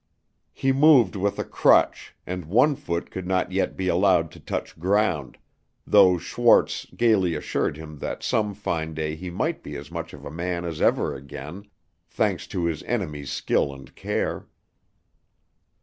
[0.51, 4.79] He moved with a crutch, and one foot could not yet be allowed to touch
[4.79, 5.37] ground,
[5.85, 10.25] though Schwarz gaily assured him that some fine day he might be as much of
[10.25, 11.65] a man as ever again,
[12.07, 14.47] thanks to his enemies' skill and care.